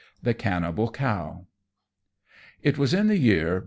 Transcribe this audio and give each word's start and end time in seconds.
The 0.23 0.33
Cannibal 0.33 0.89
Cow. 0.89 1.45
It 2.63 2.79
was 2.79 2.91
in 2.91 3.05
the 3.05 3.19
year 3.19 3.59